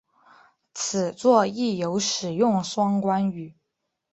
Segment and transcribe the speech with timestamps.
[0.73, 3.53] 此作亦有使用双关语。